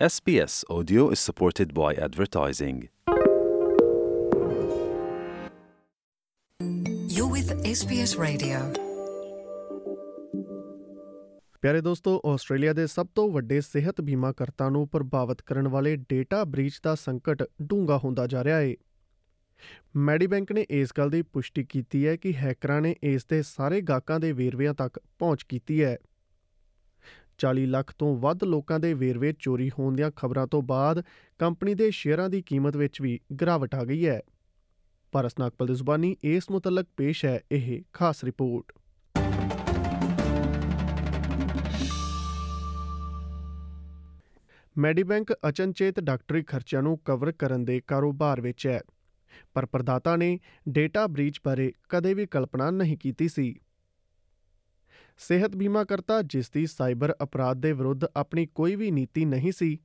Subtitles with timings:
[0.00, 2.78] SBS Audio is supported by advertising.
[7.08, 8.58] You're with SBS Radio.
[11.62, 16.42] ਪਿਆਰੇ ਦੋਸਤੋ Australia ਦੇ ਸਭ ਤੋਂ ਵੱਡੇ ਸਿਹਤ ਬੀਮਾ ਕਰਤਾ ਨੂੰ ਪ੍ਰਭਾਵਿਤ ਕਰਨ ਵਾਲੇ ਡੇਟਾ
[16.44, 18.74] ਬ੍ਰੀਚ ਦਾ ਸੰਕਟ ਡੂੰਘਾ ਹੁੰਦਾ ਜਾ ਰਿਹਾ ਹੈ
[19.96, 24.20] ਮੈਡੀਬੈਂਕ ਨੇ ਇਸ ਗੱਲ ਦੀ ਪੁਸ਼ਟੀ ਕੀਤੀ ਹੈ ਕਿ ਹੈਕਰਾਂ ਨੇ ਇਸ ਦੇ ਸਾਰੇ ਗਾਹਕਾਂ
[24.20, 25.96] ਦੇ ਵੇਰਵਿਆਂ ਤੱਕ ਪਹੁੰਚ ਕੀਤੀ ਹੈ
[27.38, 31.02] 40 ਲੱਖ ਤੋਂ ਵੱਧ ਲੋਕਾਂ ਦੇ ਵੇਰਵੇ ਚੋਰੀ ਹੋਣ ਦੀਆਂ ਖਬਰਾਂ ਤੋਂ ਬਾਅਦ
[31.38, 34.22] ਕੰਪਨੀ ਦੇ ਸ਼ੇਅਰਾਂ ਦੀ ਕੀਮਤ ਵਿੱਚ ਵੀ ਗਿਰਾਵਟ ਆ ਗਈ ਹੈ।
[35.12, 38.72] ਭਾਰਤ ਨਾਗਪਲ ਦੀ ਜ਼ੁਬਾਨੀ ਇਸ ਮੁਤਲਕ ਪੇਸ਼ ਹੈ, ਇਹ ਖਾਸ ਰਿਪੋਰਟ।
[44.78, 48.80] ਮੈਡੀਬੈਂਕ ਅਚਨਚੇਤ ਡਾਕਟਰੀ ਖਰਚਿਆਂ ਨੂੰ ਕਵਰ ਕਰਨ ਦੇ ਕਾਰੋਬਾਰ ਵਿੱਚ ਹੈ।
[49.54, 53.60] ਪਰ ਪ੍ਰਦਾਤਾ ਨੇ ਡੇਟਾ ਬ੍ਰੀਚ ਬਾਰੇ ਕਦੇ ਵੀ ਕਲਪਨਾ ਨਹੀਂ ਕੀਤੀ ਸੀ।
[55.16, 59.78] ਸਿਹਤ ਬੀਮਾ ਕਰਤਾ, ਜਿਸ ਦੀ ਸਾਈਬਰ ਅਪਰਾਧ ਦੇ ਵਿਰੁੱਧ ਆਪਣੀ ਕੋਈ ਵੀ ਨੀਤੀ ਨਹੀਂ ਸੀ,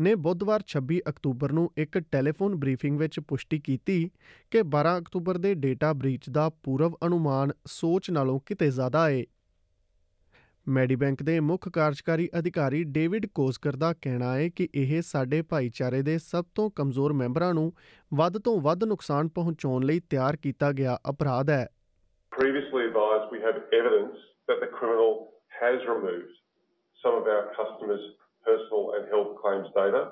[0.00, 4.10] ਨੇ ਬੁੱਧਵਾਰ 26 ਅਕਤੂਬਰ ਨੂੰ ਇੱਕ ਟੈਲੀਫੋਨ ਬਰੀਫਿੰਗ ਵਿੱਚ ਪੁਸ਼ਟੀ ਕੀਤੀ
[4.50, 9.22] ਕਿ 12 ਅਕਤੂਬਰ ਦੇ ਡੇਟਾ ਬ੍ਰੀਚ ਦਾ ਪੂਰਵ ਅਨੁਮਾਨ ਸੋਚ ਨਾਲੋਂ ਕਿਤੇ ਜ਼ਿਆਦਾ ਹੈ
[10.68, 16.18] ਮੈਡੀਬੈਂਕ ਦੇ ਮੁੱਖ ਕਾਰਜਕਾਰੀ ਅਧਿਕਾਰੀ ਡੇਵਿਡ ਕੋਸਕਰ ਦਾ ਕਹਿਣਾ ਹੈ ਕਿ ਇਹ ਸਾਡੇ ਭਾਈਚਾਰੇ ਦੇ
[16.18, 17.72] ਸਭ ਤੋਂ ਕਮਜ਼ੋਰ ਮੈਂਬਰਾਂ ਨੂੰ
[18.14, 21.66] ਵੱਧ ਤੋਂ ਵੱਧ ਨੁਕਸਾਨ ਪਹੁੰਚਾਉਣ ਲਈ ਤਿਆਰ ਕੀਤਾ ਗਿਆ ਅਪਰਾਧ ਹੈ।
[22.32, 26.32] Previously advised we have evidence that the criminal has removed
[27.02, 28.02] some of our customers'
[28.44, 30.10] personal and health claims data,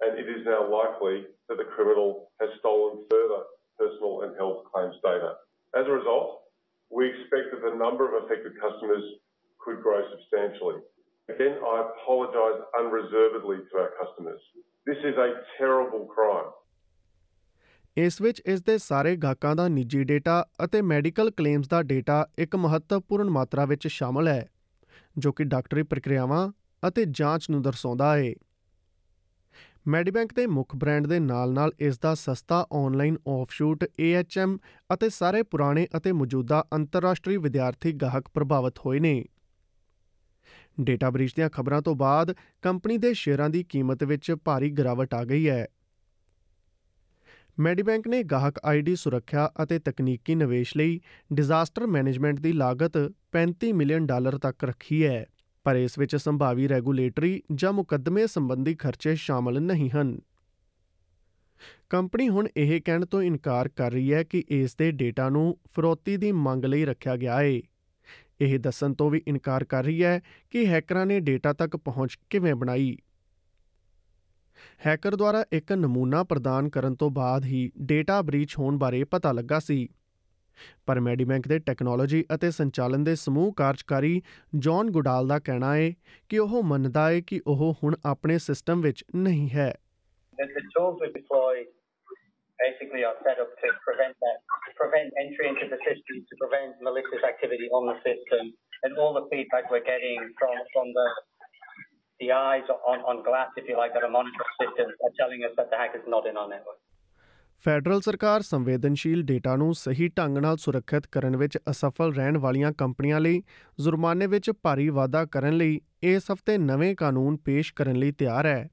[0.00, 3.44] and it is now likely that the criminal has stolen further
[3.78, 5.34] personal and health claims data.
[5.76, 6.42] As a result,
[6.90, 9.02] we expect that the number of affected customers
[9.58, 10.80] could grow substantially.
[11.28, 14.40] Again, I apologise unreservedly to our customers.
[14.86, 16.52] This is a terrible crime.
[17.96, 22.56] ਇਸ ਵਿੱਚ ਇਸ ਦੇ ਸਾਰੇ ਗਾਹਕਾਂ ਦਾ ਨਿੱਜੀ data ਅਤੇ medical claims ਦਾ data ਇੱਕ
[22.56, 24.46] ਮਹੱਤਵਪੂਰਨ ਮਾਤਰਾ ਵਿੱਚ ਸ਼ਾਮਲ ਹੈ,
[25.18, 26.48] ਜੋ ਕਿ ਡਾਕਟਰੀ ਪ੍ਰਕਿਰਿਆਵਾਂ
[26.82, 28.32] ਅਤੇ ਜਾਂਚ ਨੂੰ ਦਰਸਾਉਂਦਾ ਹੈ
[29.88, 34.56] ਮੈਡੀਬੈਂਕ ਦੇ ਮੁੱਖ ਬ੍ਰਾਂਡ ਦੇ ਨਾਲ-ਨਾਲ ਇਸ ਦਾ ਸਸਤਾ ਆਨਲਾਈਨ ਆਫਸ਼ੂਟ AHM
[34.94, 39.24] ਅਤੇ ਸਾਰੇ ਪੁਰਾਣੇ ਅਤੇ ਮੌਜੂਦਾ ਅੰਤਰਰਾਸ਼ਟਰੀ ਵਿਦਿਆਰਥੀ ਗਾਹਕ ਪ੍ਰਭਾਵਿਤ ਹੋਏ ਨੇ।
[40.80, 45.24] ਡੇਟਾ ਬ੍ਰੀਚ ਦੀਆਂ ਖਬਰਾਂ ਤੋਂ ਬਾਅਦ ਕੰਪਨੀ ਦੇ ਸ਼ੇਅਰਾਂ ਦੀ ਕੀਮਤ ਵਿੱਚ ਭਾਰੀ ਗਿਰਾਵਟ ਆ
[45.24, 45.66] ਗਈ ਹੈ।
[47.58, 51.00] ਮੈਡੀਬੈਂਕ ਨੇ ਗਾਹਕ ਆਈਡੀ ਸੁਰੱਖਿਆ ਅਤੇ ਤਕਨੀਕੀ ਨਿਵੇਸ਼ ਲਈ
[51.32, 52.96] ਡਿਜ਼ਾਸਟਰ ਮੈਨੇਜਮੈਂਟ ਦੀ ਲਾਗਤ
[53.32, 55.26] 35 ਮਿਲੀਅਨ ਡਾਲਰ ਤੱਕ ਰੱਖੀ ਹੈ,
[55.64, 60.18] ਪਰ ਇਸ ਵਿੱਚ ਸੰਭਾਵੀ ਰੈਗੂਲੇਟਰੀ ਜਾਂ ਮੁਕੱਦਮੇ ਸੰਬੰਧੀ ਖਰਚੇ ਸ਼ਾਮਲ ਨਹੀਂ ਹਨ।
[61.90, 66.16] ਕੰਪਨੀ ਹੁਣ ਇਹ ਕਹਿਣ ਤੋਂ ਇਨਕਾਰ ਕਰ ਰਹੀ ਹੈ ਕਿ ਇਸ ਦੇ ਡੇਟਾ ਨੂੰ ਫਰੋਤੀ
[66.16, 67.60] ਦੀ ਮੰਗ ਲਈ ਰੱਖਿਆ ਗਿਆ ਹੈ
[68.40, 72.54] ਇਹ ਦੱਸਣ ਤੋਂ ਵੀ ਇਨਕਾਰ ਕਰ ਰਹੀ ਹੈ ਕਿ ਹੈਕਰਾਂ ਨੇ ਡੇਟਾ ਤੱਕ ਪਹੁੰਚ ਕਿਵੇਂ
[72.54, 72.96] ਬਣਾਈ।
[74.86, 79.58] ਹੈਕਰ ਦੁਆਰਾ ਇੱਕ ਨਮੂਨਾ ਪ੍ਰਦਾਨ ਕਰਨ ਤੋਂ ਬਾਅਦ ਹੀ ਡੇਟਾ ਬ੍ਰੀਚ ਹੋਣ ਬਾਰੇ ਪਤਾ ਲੱਗਾ
[79.58, 79.88] ਸੀ
[80.86, 84.20] ਪਰ ਮੈਡੀਬੈਂਕ ਦੇ ਟੈਕਨੋਲੋਜੀ ਅਤੇ ਸੰਚਾਲਨ ਦੇ ਸਮੂਹ ਕਾਰਜਕਾਰੀ
[84.58, 85.90] ਜੌਨ ਗੁਡਾਲ ਦਾ ਕਹਿਣਾ ਹੈ
[86.28, 89.72] ਕਿ ਉਹ ਮੰਨਦਾ ਹੈ ਕਿ ਉਹ ਹੁਣ ਆਪਣੇ ਸਿਸਟਮ ਵਿੱਚ ਨਹੀਂ ਹੈ
[90.38, 91.66] The, the tools we deployed
[92.58, 94.38] basically are set up to prevent that,
[94.76, 98.50] prevent entry into the system, to prevent malicious activity on the system,
[98.82, 101.06] and all the feedback we're getting from from the
[102.20, 105.52] the eyes on, on glass, if you like, that are monitoring systems are telling us
[105.56, 106.80] that the hack is not in our network.
[107.62, 113.20] Federal ਸਰਕਾਰ ਸੰਵੇਦਨਸ਼ੀਲ data ਨੂੰ ਸਹੀ ਢੰਗ ਨਾਲ ਸੁਰੱਖਿਅਤ ਕਰਨ ਵਿੱਚ ਅਸਫਲ ਰਹਿਣ ਵਾਲੀਆਂ ਕੰਪਨੀਆਂ
[113.20, 113.40] ਲਈ
[113.78, 118.68] ਜੁਰਮਾਨੇ ਵਿੱਚ ਭਾਰੀ ਵਾਧਾ ਕਰਨ ਲਈ ਇਸ ਹਫ਼ਤੇ ਨਵੇਂ ਕਾਨੂੰਨ ਪੇਸ਼ ਕਰਨ ਲਈ ਤਿਆਰ ਹੈ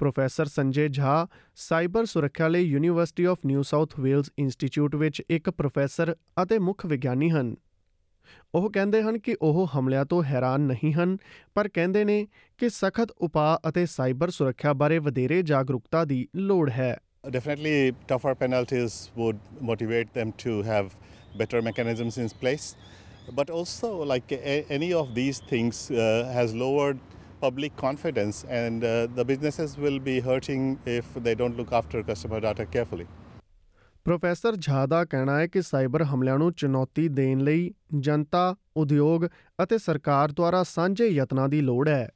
[0.00, 1.26] ਪ੍ਰੋਫੈਸਰ ਸੰਜੇ ਝਾ
[1.58, 7.30] ਸਾਈਬਰ ਸੁਰੱਖਿਆ ਲਈ university of New South Wales institute ਵਿੱਚ ਇੱਕ ਪ੍ਰੋਫੈਸਰ ਅਤੇ ਮੁੱਖ ਵਿਗਿਆਨੀ
[7.30, 7.54] ਹਨ
[8.54, 11.16] ਉਹ ਕਹਿੰਦੇ ਹਨ ਕਿ ਉਹ ਹਮਲਿਆਂ ਤੋਂ ਹੈਰਾਨ ਨਹੀਂ ਹਨ
[11.54, 12.26] ਪਰ ਕਹਿੰਦੇ ਨੇ
[12.58, 18.96] ਕਿ ਸਖਤ ਉਪਾਅ ਅਤੇ ਸਾਈਬਰ ਸੁਰੱਖਿਆ ਬਾਰੇ ਵਧੇਰੇ ਜਾਗਰੂਕਤਾ ਦੀ ਲੋੜ ਹੈ Definitely, tougher penalties
[19.18, 19.38] would
[19.68, 20.90] motivate them to have
[21.40, 22.66] better mechanisms in place.
[23.38, 26.04] But also, like a- any of these things, uh,
[26.34, 27.00] has lowered
[27.40, 32.40] public confidence, and uh, the businesses will be hurting if they don't look after customer
[32.40, 33.08] data carefully.
[34.06, 39.26] Professor Jha ਦਾ ਕਹਿਣਾ ਹੈ ਕਿ cyber ਹਮਲਿਆਂ ਨੂੰ ਚੁਣੌਤੀ ਦੇਣ ਲਈ ਜਨਤਾ, ਉਦਯੋਗ
[39.62, 42.08] ਅਤੇ ਸਰਕਾਰ ਦੁਆਰਾ ਸਾਂਝੇ ਯਤਨਾਂ ਦੀ ਲੋੜ ਹੈ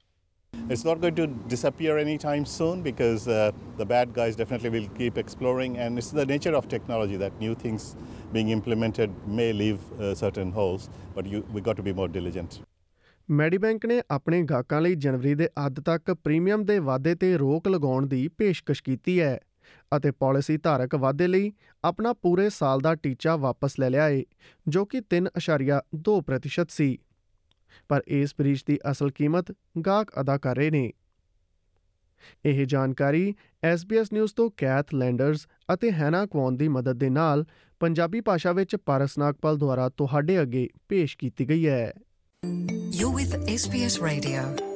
[0.75, 3.41] It's not going to disappear anytime soon because uh,
[3.81, 7.59] the bad guys definitely will keep exploring, and it's the nature of technology that new
[7.65, 7.89] things
[8.35, 12.61] being implemented may leave uh, certain holes, but you, we got to be more diligent.
[13.29, 18.07] Medibank ਨੇ ਆਪਣੇ ਗਾਹਕਾਂ ਲਈ ਜਨਵਰੀ ਦੇ ਅੱਧ ਤੱਕ premium ਦੇ ਵਾਧੇ ਤੇ ਰੋਕ ਲਗਾਉਣ
[18.07, 19.39] ਦੀ ਪੇਸ਼ਕਸ਼ ਕੀਤੀ ਹੈ
[19.97, 21.53] ਅਤੇ ਪਾਲਿਸੀ ਧਾਰਕ ਵਾਧੇ ਲਈ
[21.85, 24.23] ਆਪਣਾ ਪੂਰੇ ਸਾਲ ਦਾ ਟੀਚਾ ਵਾਪਸ ਲੈ ਲਿਆ ਹੈ
[24.69, 26.99] ਜੋ ਕਿ 3.2% ਸੀ।
[27.89, 29.53] ਪਰ ਇਸ ਬ੍ਰੀਚ ਦੀ ਅਸਲ ਕੀਮਤ
[29.87, 30.93] ਗਾਹਕ ਅਦਾ ਕਰ ਰਹੇ ਨੇ।
[32.45, 33.35] ਇਹ ਜਾਣਕਾਰੀ
[33.73, 37.45] SBS ਨਿਊਜ਼ ਤੋਂ ਕੈਥ ਲੈਂਡਰਜ਼ ਅਤੇ ਹੈਨਾ ਕੁਆਨ ਦੀ ਮਦਦ ਦੇ ਨਾਲ
[37.81, 41.93] ਪੰਜਾਬੀ ਭਾਸ਼ਾ ਵਿੱਚ ਪਾਰਸ ਨਾਗਪਾਲ ਦੁਆਰਾ ਤੁਹਾਡੇ ਅੱਗੇ ਪੇਸ਼ ਕੀਤੀ ਗਈ ਹੈ।
[43.01, 44.70] You're with SBS Radio.